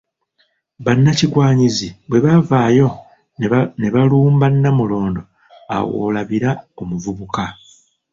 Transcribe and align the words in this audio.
Bannakigwanyizi 0.85 1.87
bwebavaayo 2.09 2.87
nebalumba 3.81 4.47
Namulondo 4.61 5.21
awo 5.75 5.89
woolabira 5.99 6.49
omuvubuka. 6.81 7.45